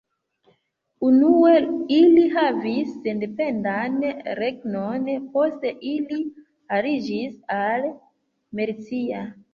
[1.07, 1.51] Unue
[1.97, 3.99] ili havis sendependan
[4.41, 5.05] regnon:
[5.37, 6.19] poste ili
[6.79, 7.87] aliĝis al
[8.63, 9.25] Mercia.